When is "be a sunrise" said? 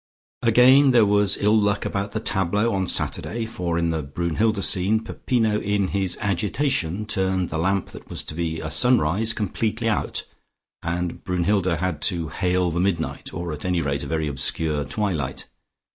8.33-9.31